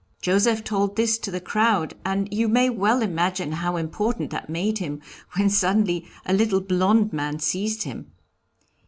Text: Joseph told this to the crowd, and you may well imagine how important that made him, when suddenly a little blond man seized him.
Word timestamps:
Joseph 0.19 0.63
told 0.63 0.95
this 0.95 1.19
to 1.19 1.29
the 1.29 1.39
crowd, 1.39 1.93
and 2.03 2.27
you 2.33 2.47
may 2.47 2.71
well 2.71 3.03
imagine 3.03 3.51
how 3.51 3.75
important 3.75 4.31
that 4.31 4.49
made 4.49 4.79
him, 4.79 4.99
when 5.37 5.47
suddenly 5.47 6.07
a 6.25 6.33
little 6.33 6.59
blond 6.61 7.13
man 7.13 7.37
seized 7.37 7.83
him. 7.83 8.11